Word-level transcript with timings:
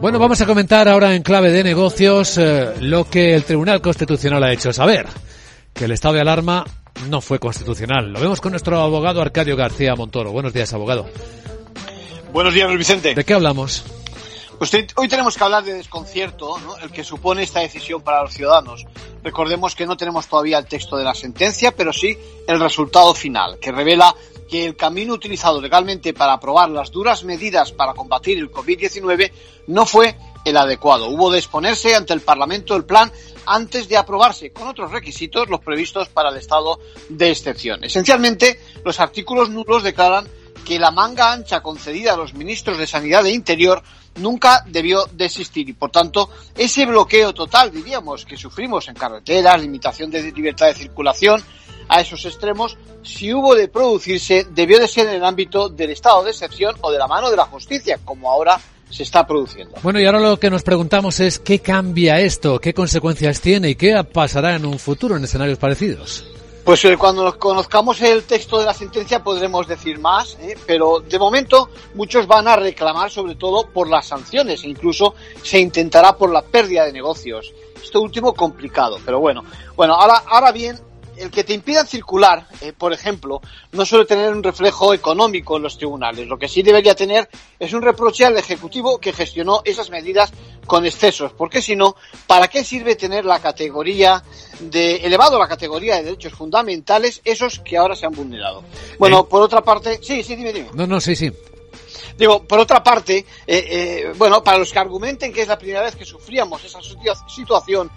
Bueno, 0.00 0.18
vamos 0.18 0.40
a 0.40 0.46
comentar 0.46 0.88
ahora 0.88 1.14
en 1.14 1.22
clave 1.22 1.50
de 1.52 1.62
negocios 1.62 2.38
eh, 2.38 2.72
lo 2.80 3.04
que 3.04 3.34
el 3.34 3.44
Tribunal 3.44 3.82
Constitucional 3.82 4.42
ha 4.42 4.50
hecho 4.50 4.72
saber, 4.72 5.06
que 5.74 5.84
el 5.84 5.90
estado 5.90 6.14
de 6.14 6.22
alarma 6.22 6.64
no 7.10 7.20
fue 7.20 7.38
constitucional. 7.38 8.10
Lo 8.10 8.18
vemos 8.18 8.40
con 8.40 8.52
nuestro 8.52 8.80
abogado 8.80 9.20
Arcadio 9.20 9.56
García 9.56 9.94
Montoro. 9.94 10.32
Buenos 10.32 10.54
días, 10.54 10.72
abogado. 10.72 11.06
Buenos 12.32 12.54
días, 12.54 12.66
Luis 12.68 12.78
Vicente. 12.78 13.14
¿De 13.14 13.24
qué 13.24 13.34
hablamos? 13.34 13.84
Pues 14.58 14.72
hoy 14.96 15.08
tenemos 15.08 15.36
que 15.36 15.44
hablar 15.44 15.64
de 15.64 15.74
desconcierto, 15.74 16.58
¿no? 16.60 16.78
el 16.78 16.90
que 16.90 17.04
supone 17.04 17.42
esta 17.42 17.60
decisión 17.60 18.00
para 18.00 18.22
los 18.22 18.32
ciudadanos. 18.32 18.86
Recordemos 19.22 19.74
que 19.74 19.86
no 19.86 19.96
tenemos 19.96 20.26
todavía 20.26 20.58
el 20.58 20.66
texto 20.66 20.96
de 20.96 21.04
la 21.04 21.14
sentencia, 21.14 21.72
pero 21.72 21.92
sí 21.92 22.16
el 22.46 22.58
resultado 22.58 23.14
final, 23.14 23.58
que 23.58 23.72
revela 23.72 24.14
que 24.48 24.64
el 24.66 24.76
camino 24.76 25.14
utilizado 25.14 25.60
legalmente 25.60 26.12
para 26.12 26.32
aprobar 26.32 26.70
las 26.70 26.90
duras 26.90 27.22
medidas 27.22 27.70
para 27.72 27.94
combatir 27.94 28.38
el 28.38 28.50
COVID-19 28.50 29.30
no 29.68 29.86
fue 29.86 30.16
el 30.44 30.56
adecuado. 30.56 31.08
Hubo 31.08 31.30
de 31.30 31.38
exponerse 31.38 31.94
ante 31.94 32.12
el 32.12 32.20
Parlamento 32.20 32.74
el 32.74 32.84
plan 32.84 33.12
antes 33.46 33.88
de 33.88 33.96
aprobarse 33.96 34.52
con 34.52 34.68
otros 34.68 34.90
requisitos 34.90 35.48
los 35.48 35.60
previstos 35.60 36.08
para 36.08 36.30
el 36.30 36.36
estado 36.36 36.80
de 37.08 37.30
excepción. 37.30 37.84
Esencialmente, 37.84 38.60
los 38.84 38.98
artículos 39.00 39.50
nulos 39.50 39.82
declaran 39.82 40.28
que 40.64 40.78
la 40.78 40.90
manga 40.90 41.32
ancha 41.32 41.62
concedida 41.62 42.14
a 42.14 42.16
los 42.16 42.34
ministros 42.34 42.78
de 42.78 42.86
Sanidad 42.86 43.26
e 43.26 43.32
Interior 43.32 43.82
nunca 44.16 44.64
debió 44.66 45.06
de 45.12 45.26
existir 45.26 45.68
y, 45.68 45.72
por 45.72 45.90
tanto, 45.90 46.30
ese 46.56 46.86
bloqueo 46.86 47.32
total, 47.32 47.70
diríamos, 47.70 48.24
que 48.24 48.36
sufrimos 48.36 48.88
en 48.88 48.94
carreteras, 48.94 49.60
limitación 49.60 50.10
de 50.10 50.30
libertad 50.32 50.66
de 50.66 50.74
circulación, 50.74 51.42
a 51.88 52.00
esos 52.00 52.24
extremos, 52.24 52.76
si 53.02 53.34
hubo 53.34 53.54
de 53.54 53.66
producirse, 53.66 54.46
debió 54.50 54.78
de 54.78 54.86
ser 54.86 55.08
en 55.08 55.14
el 55.14 55.24
ámbito 55.24 55.68
del 55.68 55.90
estado 55.90 56.22
de 56.22 56.30
excepción 56.30 56.76
o 56.82 56.92
de 56.92 56.98
la 56.98 57.08
mano 57.08 57.30
de 57.30 57.36
la 57.36 57.46
justicia, 57.46 57.98
como 58.04 58.30
ahora 58.30 58.60
se 58.88 59.02
está 59.02 59.26
produciendo. 59.26 59.76
Bueno, 59.82 60.00
y 60.00 60.06
ahora 60.06 60.20
lo 60.20 60.38
que 60.38 60.50
nos 60.50 60.62
preguntamos 60.62 61.18
es 61.18 61.40
qué 61.40 61.58
cambia 61.58 62.20
esto, 62.20 62.60
qué 62.60 62.74
consecuencias 62.74 63.40
tiene 63.40 63.70
y 63.70 63.74
qué 63.74 64.04
pasará 64.04 64.54
en 64.54 64.66
un 64.66 64.78
futuro 64.78 65.16
en 65.16 65.24
escenarios 65.24 65.58
parecidos. 65.58 66.24
Pues 66.70 66.84
eh, 66.84 66.96
cuando 66.96 67.36
conozcamos 67.36 68.00
el 68.00 68.22
texto 68.22 68.60
de 68.60 68.64
la 68.64 68.72
sentencia 68.72 69.24
podremos 69.24 69.66
decir 69.66 69.98
más, 69.98 70.38
¿eh? 70.40 70.56
pero 70.68 71.00
de 71.00 71.18
momento 71.18 71.68
muchos 71.96 72.28
van 72.28 72.46
a 72.46 72.54
reclamar 72.54 73.10
sobre 73.10 73.34
todo 73.34 73.66
por 73.66 73.88
las 73.88 74.06
sanciones 74.06 74.62
e 74.62 74.68
incluso 74.68 75.16
se 75.42 75.58
intentará 75.58 76.16
por 76.16 76.30
la 76.30 76.42
pérdida 76.42 76.84
de 76.84 76.92
negocios. 76.92 77.52
Esto 77.82 78.00
último 78.00 78.34
complicado, 78.34 79.00
pero 79.04 79.18
bueno. 79.18 79.42
Bueno, 79.74 79.94
ahora, 79.94 80.22
ahora 80.28 80.52
bien, 80.52 80.78
el 81.16 81.32
que 81.32 81.42
te 81.42 81.54
impidan 81.54 81.88
circular, 81.88 82.46
eh, 82.60 82.72
por 82.72 82.92
ejemplo, 82.92 83.40
no 83.72 83.84
suele 83.84 84.06
tener 84.06 84.32
un 84.32 84.42
reflejo 84.42 84.94
económico 84.94 85.56
en 85.56 85.64
los 85.64 85.76
tribunales. 85.76 86.28
Lo 86.28 86.38
que 86.38 86.46
sí 86.46 86.62
debería 86.62 86.94
tener 86.94 87.28
es 87.58 87.72
un 87.72 87.82
reproche 87.82 88.24
al 88.24 88.38
Ejecutivo 88.38 88.98
que 88.98 89.12
gestionó 89.12 89.60
esas 89.64 89.90
medidas 89.90 90.32
con 90.70 90.86
excesos. 90.86 91.32
Porque 91.32 91.60
si 91.60 91.74
no, 91.74 91.96
¿para 92.28 92.46
qué 92.46 92.62
sirve 92.62 92.94
tener 92.94 93.24
la 93.24 93.40
categoría 93.40 94.22
de, 94.60 94.98
elevado 94.98 95.36
la 95.36 95.48
categoría 95.48 95.96
de 95.96 96.04
derechos 96.04 96.32
fundamentales, 96.32 97.20
esos 97.24 97.58
que 97.58 97.76
ahora 97.76 97.96
se 97.96 98.06
han 98.06 98.12
vulnerado? 98.12 98.62
Bueno, 98.96 99.26
por 99.26 99.42
otra 99.42 99.62
parte, 99.62 99.98
sí, 100.00 100.22
sí, 100.22 100.36
dime, 100.36 100.52
dime. 100.52 100.68
No, 100.74 100.86
no, 100.86 101.00
sí, 101.00 101.16
sí. 101.16 101.28
Digo, 102.16 102.44
por 102.44 102.60
otra 102.60 102.84
parte, 102.84 103.16
eh, 103.18 103.24
eh, 103.48 104.12
bueno, 104.16 104.44
para 104.44 104.58
los 104.58 104.72
que 104.72 104.78
argumenten 104.78 105.32
que 105.32 105.42
es 105.42 105.48
la 105.48 105.58
primera 105.58 105.82
vez 105.82 105.96
que 105.96 106.04
sufríamos 106.04 106.62
esa 106.64 106.78
situación 107.26 107.90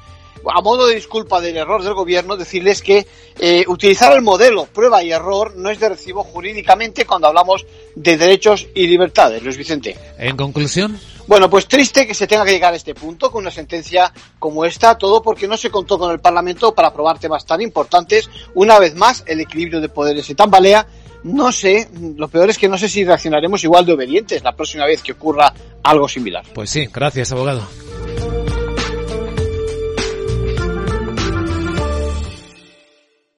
a 0.52 0.62
modo 0.62 0.88
de 0.88 0.96
disculpa 0.96 1.40
del 1.40 1.56
error 1.56 1.84
del 1.84 1.94
gobierno, 1.94 2.36
decirles 2.36 2.82
que 2.82 3.08
eh, 3.40 3.64
utilizar 3.68 4.12
el 4.14 4.22
modelo 4.22 4.66
prueba 4.66 5.02
y 5.04 5.12
error 5.12 5.56
no 5.56 5.70
es 5.70 5.80
de 5.80 5.90
recibo 5.90 6.24
jurídicamente 6.24 7.06
cuando 7.06 7.28
hablamos 7.28 7.66
de 7.96 8.18
derechos 8.18 8.68
y 8.74 8.88
libertades, 8.88 9.44
Luis 9.44 9.58
Vicente. 9.58 9.96
En 10.18 10.36
conclusión. 10.36 11.00
Bueno, 11.28 11.50
pues 11.50 11.68
triste 11.68 12.06
que 12.06 12.14
se 12.14 12.28
tenga 12.28 12.44
que 12.46 12.52
llegar 12.52 12.74
a 12.74 12.78
este 12.78 12.94
punto 12.94 13.32
con 13.32 13.42
una 13.44 13.52
sentencia 13.52 14.12
como 14.40 14.66
esta, 14.66 14.98
todo 14.98 15.22
porque 15.22 15.48
no 15.48 15.56
se 15.56 15.70
contó 15.70 15.98
con 15.98 16.12
el 16.12 16.20
Parlamento 16.20 16.76
para 16.76 16.90
aprobar 16.90 17.20
temas 17.20 17.46
tan 17.46 17.62
importantes. 17.62 18.30
Una 18.56 18.80
vez 18.80 18.96
más, 18.96 19.24
el 19.26 19.40
equilibrio 19.40 19.80
de 19.80 19.90
poderes 19.90 20.26
se 20.26 20.36
tambalea. 20.36 20.86
No 21.24 21.54
sé, 21.54 21.88
lo 22.18 22.28
peor 22.28 22.50
es 22.50 22.58
que 22.58 22.68
no 22.68 22.78
sé 22.78 22.90
si 22.90 23.06
reaccionaremos 23.06 23.64
igual 23.64 23.86
de 23.86 23.94
obedientes 23.94 24.44
la 24.44 24.54
próxima 24.54 24.86
vez 24.86 25.02
que 25.02 25.14
ocurra 25.14 25.54
algo 25.82 26.10
similar. 26.10 26.44
Pues 26.54 26.70
sí, 26.70 26.90
gracias, 26.92 27.32
abogado. 27.32 27.66